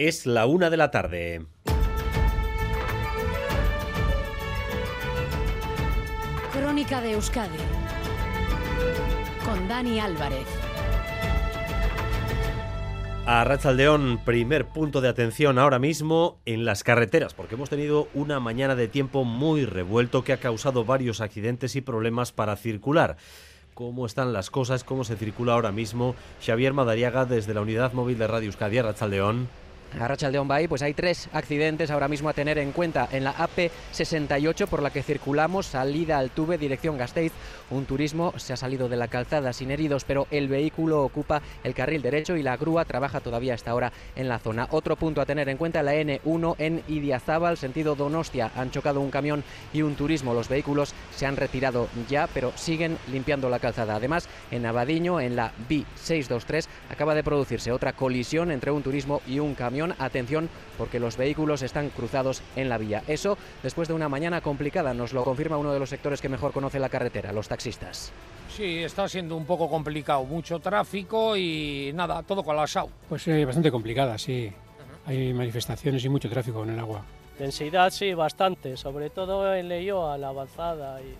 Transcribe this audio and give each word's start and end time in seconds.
Es 0.00 0.24
la 0.24 0.46
una 0.46 0.70
de 0.70 0.78
la 0.78 0.90
tarde. 0.90 1.44
Crónica 6.54 7.02
de 7.02 7.12
Euskadi 7.12 7.58
con 9.44 9.68
Dani 9.68 10.00
Álvarez. 10.00 10.46
A 13.26 13.44
Rachaldeón, 13.44 14.24
primer 14.24 14.68
punto 14.68 15.02
de 15.02 15.10
atención 15.10 15.58
ahora 15.58 15.78
mismo 15.78 16.40
en 16.46 16.64
las 16.64 16.82
carreteras, 16.82 17.34
porque 17.34 17.56
hemos 17.56 17.68
tenido 17.68 18.08
una 18.14 18.40
mañana 18.40 18.76
de 18.76 18.88
tiempo 18.88 19.24
muy 19.24 19.66
revuelto 19.66 20.24
que 20.24 20.32
ha 20.32 20.40
causado 20.40 20.86
varios 20.86 21.20
accidentes 21.20 21.76
y 21.76 21.82
problemas 21.82 22.32
para 22.32 22.56
circular. 22.56 23.18
¿Cómo 23.74 24.06
están 24.06 24.32
las 24.32 24.48
cosas? 24.48 24.82
¿Cómo 24.82 25.04
se 25.04 25.16
circula 25.16 25.52
ahora 25.52 25.72
mismo? 25.72 26.14
Xavier 26.42 26.72
Madariaga 26.72 27.26
desde 27.26 27.52
la 27.52 27.60
unidad 27.60 27.92
móvil 27.92 28.16
de 28.16 28.26
Radio 28.28 28.46
Euskadi, 28.46 28.80
Rachaldeón. 28.80 29.59
Arrachaldeón 29.98 30.46
Bay, 30.46 30.68
pues 30.68 30.82
hay 30.82 30.94
tres 30.94 31.28
accidentes 31.32 31.90
ahora 31.90 32.08
mismo 32.08 32.28
a 32.28 32.32
tener 32.32 32.58
en 32.58 32.72
cuenta 32.72 33.08
en 33.10 33.24
la 33.24 33.34
AP68 33.34 34.66
por 34.66 34.82
la 34.82 34.90
que 34.90 35.02
circulamos, 35.02 35.66
salida 35.66 36.18
al 36.18 36.30
Tube, 36.30 36.58
dirección 36.58 36.96
Gasteiz. 36.96 37.32
Un 37.70 37.86
turismo 37.86 38.32
se 38.36 38.52
ha 38.52 38.56
salido 38.56 38.88
de 38.88 38.96
la 38.96 39.08
calzada 39.08 39.52
sin 39.52 39.70
heridos, 39.70 40.04
pero 40.04 40.26
el 40.30 40.48
vehículo 40.48 41.02
ocupa 41.02 41.42
el 41.64 41.74
carril 41.74 42.02
derecho 42.02 42.36
y 42.36 42.42
la 42.42 42.56
grúa 42.56 42.84
trabaja 42.84 43.20
todavía 43.20 43.54
hasta 43.54 43.70
ahora 43.70 43.92
en 44.16 44.28
la 44.28 44.38
zona. 44.38 44.68
Otro 44.70 44.96
punto 44.96 45.20
a 45.20 45.26
tener 45.26 45.48
en 45.48 45.56
cuenta, 45.56 45.82
la 45.82 45.94
N1 45.94 46.54
en 46.58 46.82
Idiazábal, 46.86 47.56
sentido 47.56 47.94
Donostia. 47.94 48.50
Han 48.56 48.70
chocado 48.70 49.00
un 49.00 49.10
camión 49.10 49.42
y 49.72 49.82
un 49.82 49.96
turismo. 49.96 50.34
Los 50.34 50.48
vehículos 50.48 50.94
se 51.14 51.26
han 51.26 51.36
retirado 51.36 51.88
ya, 52.08 52.28
pero 52.32 52.52
siguen 52.56 52.98
limpiando 53.10 53.48
la 53.48 53.58
calzada. 53.58 53.96
Además, 53.96 54.28
en 54.50 54.66
Abadiño, 54.66 55.20
en 55.20 55.36
la 55.36 55.52
B623, 55.68 56.66
acaba 56.90 57.14
de 57.14 57.24
producirse 57.24 57.72
otra 57.72 57.92
colisión 57.92 58.50
entre 58.50 58.70
un 58.70 58.82
turismo 58.82 59.22
y 59.26 59.38
un 59.38 59.54
camión 59.54 59.79
Atención 59.98 60.48
porque 60.76 61.00
los 61.00 61.16
vehículos 61.16 61.62
están 61.62 61.90
cruzados 61.90 62.42
en 62.56 62.68
la 62.68 62.78
vía. 62.78 63.02
Eso 63.06 63.38
después 63.62 63.88
de 63.88 63.94
una 63.94 64.08
mañana 64.08 64.40
complicada, 64.40 64.94
nos 64.94 65.12
lo 65.12 65.24
confirma 65.24 65.56
uno 65.56 65.72
de 65.72 65.78
los 65.78 65.88
sectores 65.88 66.20
que 66.20 66.28
mejor 66.28 66.52
conoce 66.52 66.78
la 66.78 66.88
carretera, 66.88 67.32
los 67.32 67.48
taxistas. 67.48 68.12
Sí, 68.48 68.78
está 68.78 69.08
siendo 69.08 69.36
un 69.36 69.46
poco 69.46 69.70
complicado, 69.70 70.24
mucho 70.24 70.58
tráfico 70.58 71.36
y 71.36 71.92
nada, 71.94 72.22
todo 72.22 72.42
colapsado. 72.42 72.90
Pues 73.08 73.26
eh, 73.28 73.44
bastante 73.44 73.70
complicada, 73.70 74.18
sí. 74.18 74.52
Hay 75.06 75.32
manifestaciones 75.32 76.04
y 76.04 76.08
mucho 76.08 76.28
tráfico 76.28 76.62
en 76.64 76.70
el 76.70 76.78
agua. 76.78 77.02
Densidad 77.38 77.90
sí, 77.90 78.12
bastante, 78.12 78.76
sobre 78.76 79.08
todo 79.08 79.54
en 79.54 79.68
Leyoa, 79.68 80.18
la 80.18 80.28
avanzada 80.28 81.00
y 81.00 81.14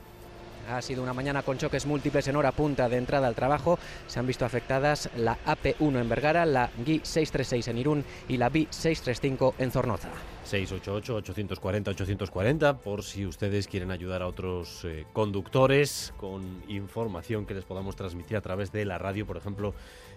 ha 0.69 0.81
sido 0.83 1.03
una 1.03 1.13
mañana 1.13 1.43
con 1.43 1.59
choques 1.59 1.87
múltiples 1.87 2.27
en 2.29 2.37
hora 2.37 2.53
punta 2.53 2.89
de 2.89 2.97
entrada 2.97 3.27
al 3.27 3.35
trabajo. 3.35 3.79
Se 4.07 4.19
han 4.19 4.27
visto 4.27 4.45
afectadas 4.45 5.11
la 5.17 5.39
AP1 5.45 6.01
en 6.01 6.09
Vergara, 6.09 6.47
la 6.47 6.71
GI 6.85 7.01
636 7.03 7.69
en 7.69 7.79
Irún 7.79 8.05
y 8.29 8.37
la 8.37 8.49
BI 8.49 8.69
635 8.71 9.55
en 9.59 9.71
Zornoza. 9.71 10.09
688-840-840 10.51 12.79
por 12.79 13.03
si 13.03 13.27
ustedes 13.27 13.69
quieren 13.69 13.91
ayudar 13.91 14.23
a 14.23 14.27
otros 14.27 14.85
eh, 14.85 15.05
conductores 15.13 16.13
con 16.17 16.63
información 16.69 17.47
que 17.47 17.55
les 17.55 17.65
podamos 17.65 17.97
transmitir 17.97 18.37
a 18.37 18.41
través 18.41 18.73
de 18.73 18.85
la 18.85 18.99
radio. 18.99 19.27
Por 19.27 19.37
ejemplo, 19.37 19.75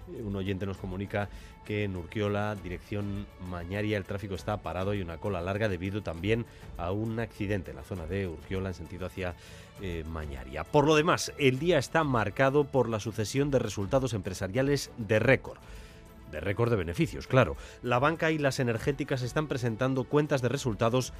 un 0.07 0.35
oyente 0.35 0.65
nos 0.65 0.77
comunica 0.77 1.29
que 1.65 1.83
en 1.83 1.95
Urquiola, 1.95 2.55
dirección 2.55 3.25
Mañaria, 3.49 3.97
el 3.97 4.03
tráfico 4.03 4.35
está 4.35 4.57
parado 4.57 4.93
y 4.93 5.01
una 5.01 5.17
cola 5.17 5.41
larga 5.41 5.69
debido 5.69 6.01
también 6.01 6.45
a 6.77 6.91
un 6.91 7.19
accidente 7.19 7.71
en 7.71 7.77
la 7.77 7.83
zona 7.83 8.05
de 8.05 8.27
Urquiola 8.27 8.69
en 8.69 8.75
sentido 8.75 9.05
hacia 9.05 9.35
eh, 9.81 10.03
Mañaria. 10.07 10.63
Por 10.63 10.85
lo 10.85 10.95
demás, 10.95 11.33
el 11.37 11.59
día 11.59 11.77
está 11.77 12.03
marcado 12.03 12.65
por 12.65 12.89
la 12.89 12.99
sucesión 12.99 13.51
de 13.51 13.59
resultados 13.59 14.13
empresariales 14.13 14.91
de 14.97 15.19
récord 15.19 15.59
de 16.31 16.39
récord 16.39 16.71
de 16.71 16.77
beneficios, 16.77 17.27
claro. 17.27 17.55
La 17.83 17.99
banca 17.99 18.31
y 18.31 18.39
las 18.39 18.59
energéticas 18.59 19.21
están 19.21 19.47
presentando 19.47 20.03
cuentas 20.03 20.41
de 20.41 20.49
resultados 20.49 21.13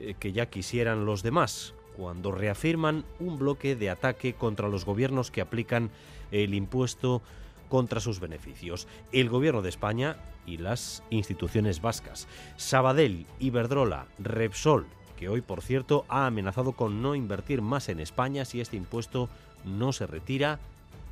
eh, 0.00 0.14
que 0.18 0.32
ya 0.32 0.46
quisieran 0.46 1.04
los 1.04 1.22
demás, 1.22 1.74
cuando 1.96 2.32
reafirman 2.32 3.04
un 3.20 3.38
bloque 3.38 3.76
de 3.76 3.90
ataque 3.90 4.32
contra 4.32 4.68
los 4.68 4.86
gobiernos 4.86 5.30
que 5.30 5.40
aplican 5.40 5.90
el 6.32 6.54
impuesto 6.54 7.22
contra 7.68 8.00
sus 8.00 8.20
beneficios. 8.20 8.86
El 9.12 9.28
gobierno 9.28 9.62
de 9.62 9.68
España 9.68 10.16
y 10.46 10.58
las 10.58 11.02
instituciones 11.10 11.80
vascas. 11.80 12.28
Sabadell, 12.56 13.26
Iberdrola, 13.38 14.06
Repsol, 14.18 14.86
que 15.16 15.28
hoy 15.28 15.40
por 15.40 15.62
cierto 15.62 16.04
ha 16.08 16.26
amenazado 16.26 16.72
con 16.72 17.02
no 17.02 17.14
invertir 17.14 17.62
más 17.62 17.88
en 17.88 18.00
España 18.00 18.44
si 18.44 18.60
este 18.60 18.76
impuesto 18.76 19.28
no 19.64 19.92
se 19.92 20.06
retira 20.06 20.58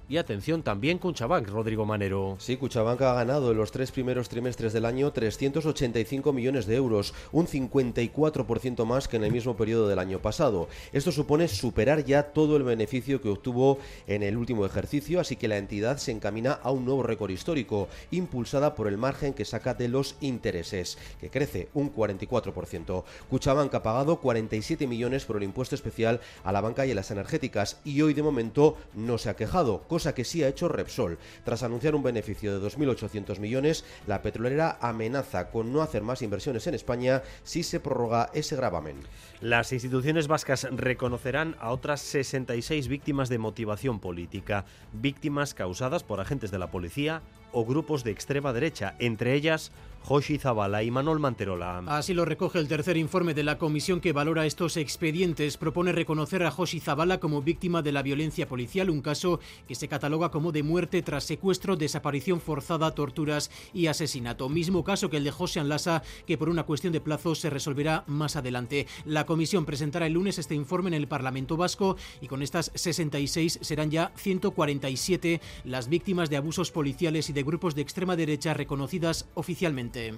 y 0.08 0.16
atención 0.16 0.62
también 0.62 0.98
Cuchabank, 0.98 1.48
Rodrigo 1.48 1.84
Manero. 1.84 2.36
Sí, 2.38 2.56
Cuchabank 2.56 3.00
ha 3.02 3.14
ganado 3.14 3.50
en 3.50 3.56
los 3.56 3.72
tres 3.72 3.92
primeros 3.92 4.28
trimestres 4.28 4.72
del 4.72 4.84
año 4.84 5.12
385 5.12 6.32
millones 6.32 6.66
de 6.66 6.76
euros, 6.76 7.14
un 7.32 7.46
54% 7.46 8.84
más 8.84 9.08
que 9.08 9.16
en 9.16 9.24
el 9.24 9.32
mismo 9.32 9.56
periodo 9.56 9.88
del 9.88 9.98
año 9.98 10.18
pasado. 10.20 10.68
Esto 10.92 11.12
supone 11.12 11.48
superar 11.48 12.04
ya 12.04 12.24
todo 12.32 12.56
el 12.56 12.62
beneficio 12.62 13.20
que 13.20 13.28
obtuvo 13.28 13.78
en 14.06 14.22
el 14.22 14.36
último 14.36 14.66
ejercicio, 14.66 15.20
así 15.20 15.36
que 15.36 15.48
la 15.48 15.58
entidad 15.58 15.98
se 15.98 16.12
encamina 16.12 16.52
a 16.52 16.70
un 16.70 16.84
nuevo 16.84 17.02
récord 17.02 17.30
histórico, 17.30 17.88
impulsada 18.10 18.74
por 18.74 18.88
el 18.88 18.98
margen 18.98 19.34
que 19.34 19.44
saca 19.44 19.74
de 19.74 19.88
los 19.88 20.16
intereses, 20.20 20.98
que 21.20 21.30
crece 21.30 21.68
un 21.74 21.94
44%. 21.94 23.04
Cuchabank 23.30 23.74
ha 23.74 23.82
pagado 23.82 24.20
47 24.20 24.86
millones 24.86 25.24
por 25.24 25.36
el 25.36 25.42
impuesto 25.42 25.74
especial 25.74 26.20
a 26.44 26.52
la 26.52 26.60
banca 26.60 26.86
y 26.86 26.92
a 26.92 26.94
las 26.94 27.10
energéticas 27.10 27.80
y 27.84 28.02
hoy 28.02 28.14
de 28.14 28.22
momento 28.22 28.76
no 28.94 29.18
se 29.18 29.30
ha 29.30 29.36
quejado, 29.36 29.82
cosa 29.92 30.14
que 30.14 30.24
sí 30.24 30.42
ha 30.42 30.48
hecho 30.48 30.70
Repsol. 30.70 31.18
Tras 31.44 31.62
anunciar 31.62 31.94
un 31.94 32.02
beneficio 32.02 32.58
de 32.58 32.66
2.800 32.66 33.38
millones, 33.40 33.84
la 34.06 34.22
petrolera 34.22 34.78
amenaza 34.80 35.50
con 35.50 35.70
no 35.70 35.82
hacer 35.82 36.00
más 36.00 36.22
inversiones 36.22 36.66
en 36.66 36.72
España 36.72 37.20
si 37.42 37.62
se 37.62 37.78
prorroga 37.78 38.30
ese 38.32 38.56
gravamen. 38.56 38.96
Las 39.42 39.70
instituciones 39.70 40.28
vascas 40.28 40.66
reconocerán 40.70 41.56
a 41.60 41.72
otras 41.72 42.00
66 42.00 42.88
víctimas 42.88 43.28
de 43.28 43.36
motivación 43.36 44.00
política, 44.00 44.64
víctimas 44.94 45.52
causadas 45.52 46.04
por 46.04 46.20
agentes 46.20 46.50
de 46.50 46.58
la 46.58 46.70
policía 46.70 47.20
o 47.52 47.64
grupos 47.64 48.04
de 48.04 48.10
extrema 48.10 48.52
derecha, 48.52 48.94
entre 48.98 49.34
ellas 49.34 49.72
Joshi 50.04 50.38
Zabala 50.38 50.82
y 50.82 50.90
Manuel 50.90 51.20
Manterola. 51.20 51.82
Así 51.86 52.12
lo 52.12 52.24
recoge 52.24 52.58
el 52.58 52.68
tercer 52.68 52.96
informe 52.96 53.34
de 53.34 53.44
la 53.44 53.58
comisión 53.58 54.00
que 54.00 54.12
valora 54.12 54.46
estos 54.46 54.76
expedientes. 54.76 55.56
Propone 55.56 55.92
reconocer 55.92 56.42
a 56.42 56.50
Joshi 56.50 56.80
Zabala 56.80 57.20
como 57.20 57.42
víctima 57.42 57.82
de 57.82 57.92
la 57.92 58.02
violencia 58.02 58.48
policial, 58.48 58.90
un 58.90 59.00
caso 59.00 59.38
que 59.68 59.74
se 59.74 59.88
cataloga 59.88 60.30
como 60.30 60.50
de 60.50 60.64
muerte 60.64 61.02
tras 61.02 61.24
secuestro, 61.24 61.76
desaparición 61.76 62.40
forzada, 62.40 62.94
torturas 62.94 63.50
y 63.72 63.86
asesinato. 63.86 64.48
Mismo 64.48 64.82
caso 64.82 65.08
que 65.08 65.18
el 65.18 65.24
de 65.24 65.30
José 65.30 65.60
Anlasa, 65.60 66.02
que 66.26 66.36
por 66.36 66.48
una 66.48 66.64
cuestión 66.64 66.92
de 66.92 67.00
plazo 67.00 67.34
se 67.34 67.50
resolverá 67.50 68.02
más 68.08 68.34
adelante. 68.34 68.88
La 69.04 69.24
comisión 69.24 69.64
presentará 69.64 70.06
el 70.06 70.14
lunes 70.14 70.38
este 70.38 70.54
informe 70.54 70.88
en 70.88 70.94
el 70.94 71.08
Parlamento 71.08 71.56
Vasco 71.56 71.96
y 72.20 72.26
con 72.26 72.42
estas 72.42 72.72
66 72.74 73.60
serán 73.62 73.90
ya 73.90 74.12
147 74.16 75.40
las 75.64 75.88
víctimas 75.88 76.28
de 76.28 76.38
abusos 76.38 76.72
policiales 76.72 77.30
y 77.30 77.32
de 77.32 77.41
grupos 77.42 77.74
de 77.74 77.82
extrema 77.82 78.16
derecha 78.16 78.54
reconocidas 78.54 79.28
oficialmente. 79.34 80.14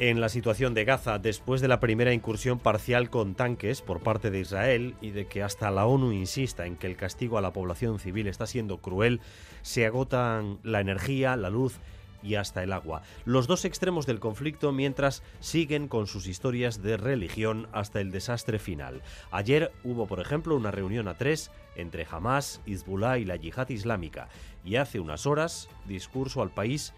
En 0.00 0.20
la 0.20 0.28
situación 0.28 0.74
de 0.74 0.84
Gaza, 0.84 1.18
después 1.18 1.60
de 1.60 1.66
la 1.66 1.80
primera 1.80 2.12
incursión 2.12 2.60
parcial 2.60 3.10
con 3.10 3.34
tanques 3.34 3.82
por 3.82 3.98
parte 4.00 4.30
de 4.30 4.38
Israel 4.38 4.94
y 5.00 5.10
de 5.10 5.26
que 5.26 5.42
hasta 5.42 5.72
la 5.72 5.86
ONU 5.86 6.12
insista 6.12 6.66
en 6.66 6.76
que 6.76 6.86
el 6.86 6.96
castigo 6.96 7.36
a 7.36 7.40
la 7.40 7.52
población 7.52 7.98
civil 7.98 8.28
está 8.28 8.46
siendo 8.46 8.78
cruel, 8.78 9.20
se 9.62 9.86
agotan 9.86 10.60
la 10.62 10.80
energía, 10.80 11.34
la 11.34 11.50
luz 11.50 11.80
y 12.22 12.34
hasta 12.34 12.62
el 12.62 12.72
agua. 12.72 13.02
Los 13.24 13.46
dos 13.46 13.64
extremos 13.64 14.06
del 14.06 14.20
conflicto 14.20 14.72
mientras 14.72 15.22
siguen 15.40 15.88
con 15.88 16.06
sus 16.06 16.26
historias 16.26 16.82
de 16.82 16.96
religión 16.96 17.68
hasta 17.72 18.00
el 18.00 18.10
desastre 18.10 18.58
final. 18.58 19.02
Ayer 19.30 19.72
hubo, 19.84 20.06
por 20.06 20.20
ejemplo, 20.20 20.56
una 20.56 20.70
reunión 20.70 21.08
a 21.08 21.14
tres 21.14 21.50
entre 21.76 22.06
Hamas, 22.10 22.60
Hezbollah 22.66 23.18
y 23.18 23.24
la 23.24 23.36
yihad 23.36 23.68
islámica. 23.68 24.28
Y 24.64 24.76
hace 24.76 25.00
unas 25.00 25.26
horas, 25.26 25.68
discurso 25.86 26.42
al 26.42 26.50
país 26.50 26.92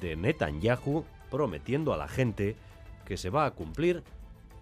de 0.00 0.16
Netanyahu 0.16 1.04
prometiendo 1.30 1.92
a 1.92 1.96
la 1.96 2.08
gente 2.08 2.56
que 3.04 3.16
se 3.16 3.30
va 3.30 3.44
a 3.46 3.50
cumplir 3.52 4.04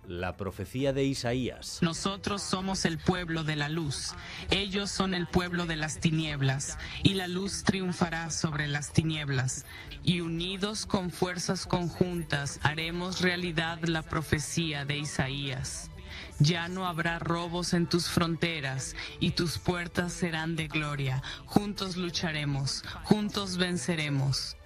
la 0.09 0.37
profecía 0.37 0.93
de 0.93 1.05
Isaías. 1.05 1.79
Nosotros 1.83 2.43
somos 2.43 2.85
el 2.85 2.99
pueblo 2.99 3.45
de 3.45 3.57
la 3.57 3.69
luz, 3.69 4.15
ellos 4.51 4.91
son 4.91 5.15
el 5.15 5.27
pueblo 5.27 5.67
de 5.67 5.77
las 5.77 6.01
tinieblas, 6.01 6.79
y 7.03 7.15
la 7.15 7.29
luz 7.29 7.63
triunfará 7.63 8.31
sobre 8.31 8.67
las 8.67 8.93
tinieblas. 8.93 9.67
Y 10.03 10.21
unidos 10.21 10.87
con 10.87 11.11
fuerzas 11.11 11.67
conjuntas 11.67 12.59
haremos 12.63 13.21
realidad 13.21 13.79
la 13.83 14.03
profecía 14.03 14.85
de 14.85 14.99
Isaías. 14.99 15.91
Ya 16.39 16.69
no 16.69 16.87
habrá 16.87 17.19
robos 17.19 17.75
en 17.75 17.87
tus 17.87 18.09
fronteras 18.09 18.95
y 19.21 19.33
tus 19.33 19.59
puertas 19.59 20.13
serán 20.13 20.57
de 20.57 20.69
gloria. 20.69 21.23
Juntos 21.47 21.97
lucharemos, 21.97 22.85
juntos 23.05 23.57
venceremos 23.57 24.57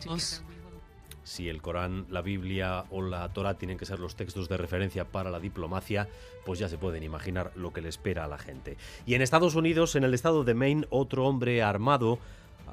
si 1.24 1.48
el 1.48 1.62
Corán, 1.62 2.06
la 2.10 2.22
Biblia 2.22 2.84
o 2.90 3.02
la 3.02 3.28
Torah 3.32 3.54
tienen 3.54 3.78
que 3.78 3.86
ser 3.86 3.98
los 3.98 4.16
textos 4.16 4.48
de 4.48 4.56
referencia 4.56 5.04
para 5.04 5.30
la 5.30 5.40
diplomacia, 5.40 6.08
pues 6.44 6.58
ya 6.58 6.68
se 6.68 6.78
pueden 6.78 7.02
imaginar 7.02 7.52
lo 7.54 7.72
que 7.72 7.80
le 7.80 7.88
espera 7.88 8.24
a 8.24 8.28
la 8.28 8.38
gente. 8.38 8.76
Y 9.06 9.14
en 9.14 9.22
Estados 9.22 9.54
Unidos, 9.54 9.96
en 9.96 10.04
el 10.04 10.14
estado 10.14 10.44
de 10.44 10.54
Maine, 10.54 10.86
otro 10.90 11.26
hombre 11.26 11.62
armado 11.62 12.18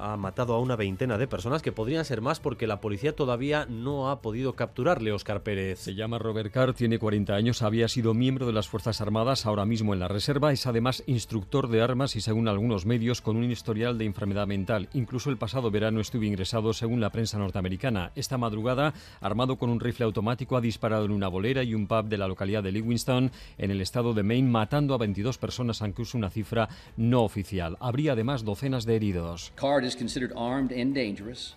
ha 0.00 0.16
matado 0.16 0.54
a 0.54 0.60
una 0.60 0.76
veintena 0.76 1.18
de 1.18 1.28
personas, 1.28 1.62
que 1.62 1.72
podrían 1.72 2.04
ser 2.04 2.20
más 2.20 2.40
porque 2.40 2.66
la 2.66 2.80
policía 2.80 3.14
todavía 3.14 3.66
no 3.66 4.10
ha 4.10 4.20
podido 4.22 4.54
capturarle, 4.54 5.12
Oscar 5.12 5.42
Pérez. 5.42 5.78
Se 5.78 5.94
llama 5.94 6.18
Robert 6.18 6.52
Carr, 6.52 6.74
tiene 6.74 6.98
40 6.98 7.34
años, 7.34 7.62
había 7.62 7.88
sido 7.88 8.14
miembro 8.14 8.46
de 8.46 8.52
las 8.52 8.68
Fuerzas 8.68 9.00
Armadas, 9.00 9.46
ahora 9.46 9.64
mismo 9.64 9.92
en 9.94 10.00
la 10.00 10.08
reserva, 10.08 10.52
es 10.52 10.66
además 10.66 11.02
instructor 11.06 11.68
de 11.68 11.82
armas 11.82 12.16
y 12.16 12.20
según 12.20 12.48
algunos 12.48 12.86
medios 12.86 13.20
con 13.20 13.36
un 13.36 13.50
historial 13.50 13.98
de 13.98 14.06
enfermedad 14.06 14.46
mental. 14.46 14.88
Incluso 14.94 15.30
el 15.30 15.36
pasado 15.36 15.70
verano 15.70 16.00
estuvo 16.00 16.24
ingresado 16.24 16.72
según 16.72 17.00
la 17.00 17.10
prensa 17.10 17.38
norteamericana. 17.38 18.12
Esta 18.14 18.38
madrugada, 18.38 18.94
armado 19.20 19.56
con 19.56 19.70
un 19.70 19.80
rifle 19.80 20.04
automático, 20.06 20.56
ha 20.56 20.60
disparado 20.60 21.04
en 21.04 21.12
una 21.12 21.28
bolera 21.28 21.62
y 21.62 21.74
un 21.74 21.86
pub 21.86 22.06
de 22.06 22.18
la 22.18 22.28
localidad 22.28 22.62
de 22.62 22.72
Livingston, 22.72 23.30
en 23.58 23.70
el 23.70 23.80
estado 23.80 24.14
de 24.14 24.22
Maine, 24.22 24.48
matando 24.48 24.94
a 24.94 24.98
22 24.98 25.38
personas, 25.38 25.82
aunque 25.82 26.02
es 26.02 26.14
una 26.14 26.30
cifra 26.30 26.68
no 26.96 27.22
oficial. 27.22 27.76
Habría 27.80 28.12
además 28.12 28.44
docenas 28.44 28.86
de 28.86 28.96
heridos. 28.96 29.52
is 29.90 29.96
considered 29.96 30.32
armed 30.36 30.70
and 30.70 30.94
dangerous. 30.94 31.54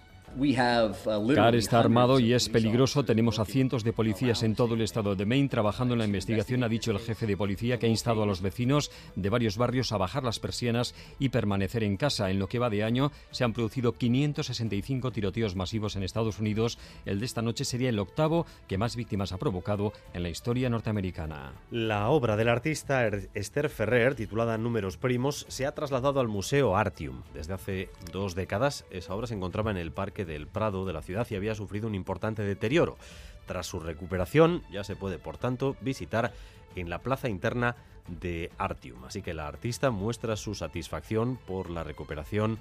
Carr 1.35 1.55
está 1.55 1.79
armado 1.79 2.19
y 2.19 2.33
es 2.33 2.49
peligroso. 2.49 3.05
Tenemos 3.05 3.39
a 3.39 3.45
cientos 3.45 3.83
de 3.83 3.93
policías 3.93 4.41
en 4.43 4.55
todo 4.55 4.73
el 4.73 4.81
estado 4.81 5.15
de 5.15 5.25
Maine 5.25 5.47
trabajando 5.47 5.93
en 5.93 5.99
la 5.99 6.05
investigación, 6.05 6.63
ha 6.63 6.69
dicho 6.69 6.91
el 6.91 6.99
jefe 6.99 7.27
de 7.27 7.37
policía, 7.37 7.77
que 7.77 7.85
ha 7.85 7.89
instado 7.89 8.23
a 8.23 8.25
los 8.25 8.41
vecinos 8.41 8.91
de 9.15 9.29
varios 9.29 9.57
barrios 9.57 9.91
a 9.91 9.97
bajar 9.97 10.23
las 10.23 10.39
persianas 10.39 10.95
y 11.19 11.29
permanecer 11.29 11.83
en 11.83 11.97
casa. 11.97 12.31
En 12.31 12.39
lo 12.39 12.47
que 12.47 12.59
va 12.59 12.69
de 12.69 12.83
año 12.83 13.11
se 13.31 13.43
han 13.43 13.53
producido 13.53 13.93
565 13.93 15.11
tiroteos 15.11 15.55
masivos 15.55 15.95
en 15.95 16.03
Estados 16.03 16.39
Unidos. 16.39 16.79
El 17.05 17.19
de 17.19 17.25
esta 17.25 17.41
noche 17.41 17.65
sería 17.65 17.89
el 17.89 17.99
octavo 17.99 18.45
que 18.67 18.77
más 18.77 18.95
víctimas 18.95 19.33
ha 19.33 19.37
provocado 19.37 19.93
en 20.13 20.23
la 20.23 20.29
historia 20.29 20.69
norteamericana. 20.69 21.53
La 21.69 22.09
obra 22.09 22.35
del 22.37 22.49
artista 22.49 23.05
er-, 23.05 23.29
Esther 23.33 23.69
Ferrer, 23.69 24.15
titulada 24.15 24.57
Números 24.57 24.97
Primos, 24.97 25.45
se 25.49 25.65
ha 25.65 25.73
trasladado 25.73 26.19
al 26.19 26.27
Museo 26.27 26.75
Artium. 26.75 27.21
Desde 27.33 27.53
hace 27.53 27.89
dos 28.11 28.35
décadas, 28.35 28.85
esa 28.89 29.13
obra 29.13 29.27
se 29.27 29.35
encontraba 29.35 29.71
en 29.71 29.77
el 29.77 29.91
Parque 29.91 30.22
del 30.25 30.47
Prado 30.47 30.85
de 30.85 30.93
la 30.93 31.01
ciudad 31.01 31.27
y 31.29 31.35
había 31.35 31.55
sufrido 31.55 31.87
un 31.87 31.95
importante 31.95 32.43
deterioro. 32.43 32.97
Tras 33.45 33.67
su 33.67 33.79
recuperación, 33.79 34.63
ya 34.71 34.83
se 34.83 34.95
puede, 34.95 35.19
por 35.19 35.37
tanto, 35.37 35.75
visitar 35.81 36.33
en 36.75 36.89
la 36.89 36.99
plaza 36.99 37.29
interna 37.29 37.75
de 38.07 38.51
Artium. 38.57 39.03
Así 39.05 39.21
que 39.21 39.33
la 39.33 39.47
artista 39.47 39.91
muestra 39.91 40.35
su 40.35 40.55
satisfacción 40.55 41.37
por 41.47 41.69
la 41.69 41.83
recuperación 41.83 42.59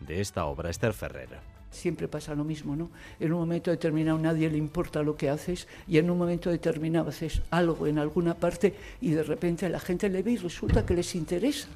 de 0.00 0.20
esta 0.20 0.44
obra, 0.44 0.70
Esther 0.70 0.92
Ferrer. 0.92 1.28
Siempre 1.70 2.06
pasa 2.06 2.34
lo 2.36 2.44
mismo, 2.44 2.76
¿no? 2.76 2.90
En 3.18 3.32
un 3.32 3.40
momento 3.40 3.72
determinado 3.72 4.16
nadie 4.18 4.48
le 4.48 4.58
importa 4.58 5.02
lo 5.02 5.16
que 5.16 5.28
haces 5.28 5.66
y 5.88 5.98
en 5.98 6.08
un 6.08 6.18
momento 6.18 6.50
determinado 6.50 7.08
haces 7.08 7.42
algo 7.50 7.88
en 7.88 7.98
alguna 7.98 8.34
parte 8.34 8.76
y 9.00 9.10
de 9.10 9.24
repente 9.24 9.66
a 9.66 9.68
la 9.68 9.80
gente 9.80 10.08
le 10.08 10.22
ve 10.22 10.32
y 10.32 10.36
resulta 10.36 10.86
que 10.86 10.94
les 10.94 11.14
interesa. 11.16 11.66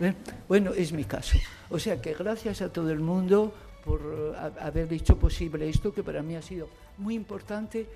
¿Eh? 0.00 0.14
Bueno, 0.48 0.72
es 0.72 0.92
mi 0.92 1.04
caso. 1.04 1.36
O 1.68 1.80
sea 1.80 2.00
que 2.00 2.14
gracias 2.14 2.62
a 2.62 2.72
todo 2.72 2.90
el 2.90 3.00
mundo 3.00 3.52
por 3.84 4.34
haber 4.60 4.92
hecho 4.92 5.18
posible 5.18 5.68
esto, 5.68 5.92
que 5.92 6.02
para 6.02 6.22
mí 6.22 6.34
ha 6.36 6.42
sido 6.42 6.68
muy 6.98 7.14
importante. 7.14 7.86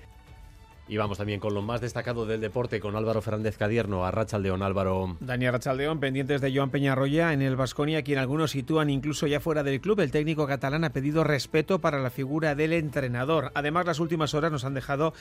Y 0.89 0.97
vamos 0.97 1.19
también 1.19 1.39
con 1.39 1.53
lo 1.53 1.61
más 1.61 1.81
destacado 1.81 2.25
del 2.25 2.41
deporte, 2.41 2.79
con 2.79 2.95
Álvaro 2.95 3.21
Fernández 3.21 3.57
Cadierno, 3.57 4.05
a 4.05 4.11
Rachaldeón, 4.11 4.63
Álvaro. 4.63 5.17
Daniel 5.19 5.51
Rachaldeón, 5.51 5.99
pendientes 5.99 6.41
de 6.41 6.51
Joan 6.51 6.71
Peñarroya 6.71 7.31
en 7.31 7.43
el 7.43 7.55
Vasconia, 7.55 8.01
quien 8.01 8.17
algunos 8.17 8.49
sitúan 8.49 8.89
incluso 8.89 9.27
ya 9.27 9.39
fuera 9.39 9.61
del 9.61 9.81
club. 9.81 9.99
El 9.99 10.09
técnico 10.09 10.47
catalán 10.47 10.83
ha 10.83 10.89
pedido 10.91 11.23
respeto 11.23 11.77
para 11.79 11.99
la 11.99 12.09
figura 12.09 12.55
del 12.55 12.73
entrenador. 12.73 13.51
Además, 13.53 13.85
las 13.85 13.99
últimas 13.99 14.33
horas 14.33 14.51
nos 14.51 14.65
han 14.65 14.73
dejado 14.73 15.13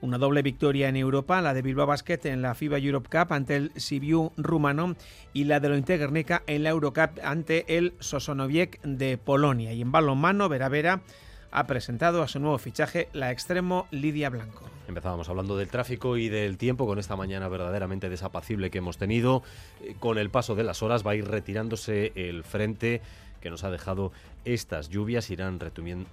una 0.00 0.16
doble 0.16 0.42
victoria 0.42 0.88
en 0.88 0.94
Europa, 0.94 1.42
la 1.42 1.54
de 1.54 1.62
Bilbao 1.62 1.88
Basket 1.88 2.20
en 2.26 2.40
la 2.40 2.54
FIBA 2.54 2.78
Europe 2.78 3.08
Cup 3.10 3.32
ante 3.32 3.56
el 3.56 3.72
Sibiu 3.74 4.30
rumano 4.36 4.94
y 5.32 5.44
la 5.44 5.58
de 5.58 5.70
Lointe 5.70 5.98
en 6.46 6.62
la 6.62 6.70
Eurocup 6.70 7.18
ante 7.24 7.76
el 7.76 7.94
Sosonoviec 7.98 8.80
de 8.82 9.18
Polonia. 9.18 9.72
Y 9.72 9.82
en 9.82 9.90
balonmano, 9.90 10.48
Vera 10.48 10.68
Vera 10.68 11.02
ha 11.50 11.66
presentado 11.66 12.22
a 12.22 12.28
su 12.28 12.38
nuevo 12.38 12.58
fichaje 12.58 13.08
la 13.12 13.30
extremo 13.32 13.86
Lidia 13.90 14.30
Blanco. 14.30 14.64
Empezábamos 14.88 15.28
hablando 15.28 15.56
del 15.56 15.68
tráfico 15.68 16.16
y 16.16 16.28
del 16.28 16.58
tiempo 16.58 16.86
con 16.86 16.98
esta 16.98 17.16
mañana 17.16 17.48
verdaderamente 17.48 18.08
desapacible 18.08 18.70
que 18.70 18.78
hemos 18.78 18.98
tenido. 18.98 19.42
Eh, 19.82 19.96
con 19.98 20.18
el 20.18 20.30
paso 20.30 20.54
de 20.54 20.64
las 20.64 20.82
horas 20.82 21.06
va 21.06 21.12
a 21.12 21.16
ir 21.16 21.26
retirándose 21.26 22.12
el 22.14 22.44
frente 22.44 23.00
que 23.40 23.50
nos 23.50 23.64
ha 23.64 23.70
dejado 23.70 24.12
estas 24.44 24.88
lluvias. 24.88 25.30
Irán 25.30 25.60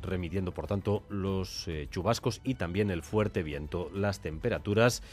remitiendo, 0.02 0.52
por 0.52 0.68
tanto, 0.68 1.04
los 1.10 1.68
eh, 1.68 1.88
chubascos 1.90 2.42
y 2.44 2.56
también 2.56 2.92
el 2.92 3.04
fuerte 3.04 3.44
viento. 3.44 3.90
Las 3.94 4.20
temperaturas 4.20 5.04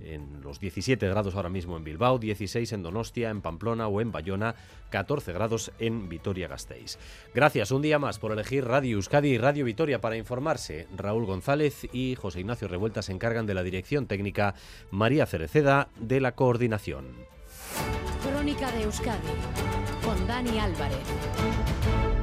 en 0.00 0.40
los 0.42 0.60
17 0.60 1.08
grados 1.08 1.34
ahora 1.34 1.48
mismo 1.48 1.76
en 1.76 1.84
Bilbao, 1.84 2.18
16 2.18 2.72
en 2.72 2.82
Donostia, 2.82 3.30
en 3.30 3.42
Pamplona 3.42 3.88
o 3.88 4.00
en 4.00 4.12
Bayona, 4.12 4.54
14 4.90 5.32
grados 5.32 5.72
en 5.78 6.08
Vitoria-Gasteiz. 6.08 6.98
Gracias 7.34 7.70
un 7.70 7.82
día 7.82 7.98
más 7.98 8.18
por 8.18 8.32
elegir 8.32 8.64
Radio 8.64 8.96
Euskadi 8.96 9.30
y 9.30 9.38
Radio 9.38 9.64
Vitoria 9.64 10.00
para 10.00 10.16
informarse. 10.16 10.86
Raúl 10.96 11.26
González 11.26 11.86
y 11.92 12.14
José 12.14 12.40
Ignacio 12.40 12.68
Revuelta 12.68 13.02
se 13.02 13.12
encargan 13.12 13.46
de 13.46 13.54
la 13.54 13.62
dirección 13.62 14.06
técnica, 14.06 14.54
María 14.90 15.26
Cereceda 15.26 15.88
de 15.98 16.20
la 16.20 16.32
coordinación. 16.32 17.14
Crónica 18.22 18.70
de 18.72 18.82
Euskadi 18.84 19.28
con 20.04 20.26
Dani 20.26 20.58
Álvarez. 20.58 21.65